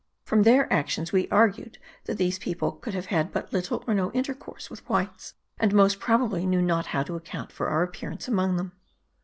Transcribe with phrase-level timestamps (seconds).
[0.23, 4.11] From their actions we argued that these people could have had but little or no
[4.13, 8.57] intercourse with whites; and most probably knew not how to account for our appearance among
[8.57, 8.71] them.